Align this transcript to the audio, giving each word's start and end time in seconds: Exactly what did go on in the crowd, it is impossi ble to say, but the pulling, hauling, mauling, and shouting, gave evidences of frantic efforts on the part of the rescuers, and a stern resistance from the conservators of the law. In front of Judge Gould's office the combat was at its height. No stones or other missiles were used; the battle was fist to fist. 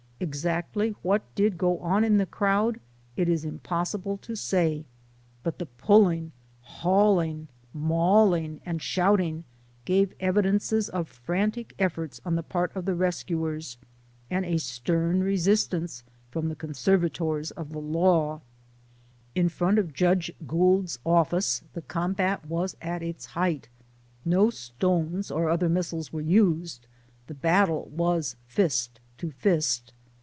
Exactly 0.23 0.91
what 1.01 1.23
did 1.33 1.57
go 1.57 1.79
on 1.79 2.03
in 2.03 2.19
the 2.19 2.27
crowd, 2.27 2.79
it 3.17 3.27
is 3.27 3.43
impossi 3.43 4.03
ble 4.03 4.17
to 4.17 4.35
say, 4.35 4.85
but 5.41 5.57
the 5.57 5.65
pulling, 5.65 6.31
hauling, 6.61 7.47
mauling, 7.73 8.61
and 8.63 8.83
shouting, 8.83 9.45
gave 9.83 10.13
evidences 10.19 10.89
of 10.89 11.07
frantic 11.09 11.73
efforts 11.79 12.21
on 12.23 12.35
the 12.35 12.43
part 12.43 12.71
of 12.75 12.85
the 12.85 12.93
rescuers, 12.93 13.79
and 14.29 14.45
a 14.45 14.59
stern 14.59 15.23
resistance 15.23 16.03
from 16.29 16.49
the 16.49 16.55
conservators 16.55 17.49
of 17.49 17.71
the 17.71 17.79
law. 17.81 18.41
In 19.33 19.49
front 19.49 19.79
of 19.79 19.91
Judge 19.91 20.31
Gould's 20.45 20.99
office 21.03 21.63
the 21.73 21.81
combat 21.81 22.45
was 22.45 22.77
at 22.79 23.01
its 23.01 23.25
height. 23.25 23.69
No 24.23 24.51
stones 24.51 25.31
or 25.31 25.49
other 25.49 25.67
missiles 25.67 26.13
were 26.13 26.21
used; 26.21 26.85
the 27.25 27.33
battle 27.33 27.89
was 27.95 28.35
fist 28.45 28.99
to 29.17 29.31
fist. 29.31 29.93